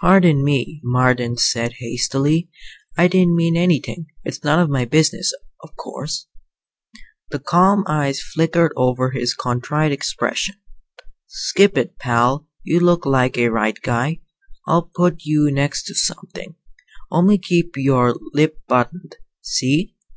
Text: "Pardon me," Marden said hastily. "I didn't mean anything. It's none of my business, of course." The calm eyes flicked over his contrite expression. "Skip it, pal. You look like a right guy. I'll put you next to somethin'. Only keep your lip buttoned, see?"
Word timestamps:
"Pardon 0.00 0.42
me," 0.44 0.80
Marden 0.82 1.36
said 1.36 1.74
hastily. 1.78 2.50
"I 2.98 3.06
didn't 3.06 3.36
mean 3.36 3.56
anything. 3.56 4.06
It's 4.24 4.42
none 4.42 4.58
of 4.58 4.68
my 4.68 4.84
business, 4.84 5.32
of 5.62 5.76
course." 5.76 6.26
The 7.30 7.38
calm 7.38 7.84
eyes 7.86 8.20
flicked 8.20 8.56
over 8.74 9.12
his 9.12 9.32
contrite 9.32 9.92
expression. 9.92 10.56
"Skip 11.28 11.78
it, 11.78 11.98
pal. 12.00 12.48
You 12.64 12.80
look 12.80 13.06
like 13.06 13.38
a 13.38 13.48
right 13.50 13.78
guy. 13.80 14.18
I'll 14.66 14.90
put 14.92 15.22
you 15.22 15.52
next 15.52 15.84
to 15.84 15.94
somethin'. 15.94 16.56
Only 17.12 17.38
keep 17.38 17.76
your 17.76 18.16
lip 18.32 18.58
buttoned, 18.66 19.18
see?" 19.40 19.94